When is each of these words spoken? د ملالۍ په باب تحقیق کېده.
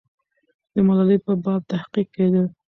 د 0.73 0.75
ملالۍ 0.87 1.17
په 1.25 1.33
باب 1.43 1.61
تحقیق 1.71 2.07
کېده. 2.15 2.43